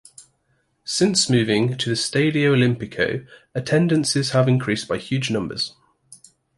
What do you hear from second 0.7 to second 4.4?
Since moving to the Stadio Olimpico attendances